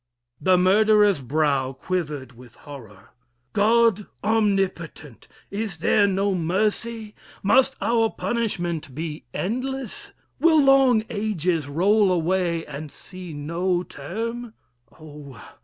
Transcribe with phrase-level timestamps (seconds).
[0.41, 3.11] The murderer's brow Quivered with horror.
[3.53, 5.27] God omnipotent!
[5.51, 7.13] Is there no mercy?
[7.43, 10.11] must our punishment Be endless?
[10.39, 14.55] will long ages roll away, And see no 'term?
[14.99, 15.39] Oh!